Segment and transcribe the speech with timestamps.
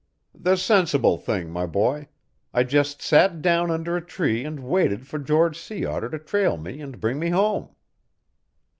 [0.33, 2.07] "The sensible thing, my boy.
[2.55, 6.57] I just sat down under a tree and waited for George Sea Otter to trail
[6.57, 7.75] me and bring me home."